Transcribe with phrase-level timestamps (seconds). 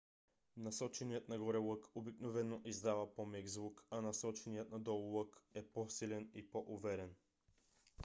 [0.57, 7.15] насоченият нагоре лък обикновено издава по-мек звук a насоченият надолу лък е по-силен и по-уверен